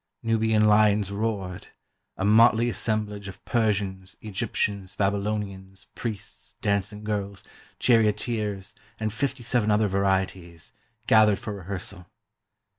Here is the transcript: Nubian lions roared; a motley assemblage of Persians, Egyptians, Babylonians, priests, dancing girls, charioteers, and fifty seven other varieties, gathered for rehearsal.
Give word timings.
Nubian 0.23 0.65
lions 0.65 1.11
roared; 1.11 1.67
a 2.17 2.25
motley 2.25 2.69
assemblage 2.71 3.27
of 3.27 3.45
Persians, 3.45 4.17
Egyptians, 4.21 4.95
Babylonians, 4.95 5.85
priests, 5.93 6.55
dancing 6.59 7.03
girls, 7.03 7.43
charioteers, 7.77 8.73
and 8.99 9.13
fifty 9.13 9.43
seven 9.43 9.69
other 9.69 9.87
varieties, 9.87 10.73
gathered 11.05 11.37
for 11.37 11.53
rehearsal. 11.53 12.07